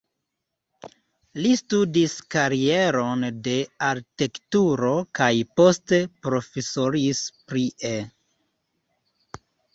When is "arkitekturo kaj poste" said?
3.89-6.01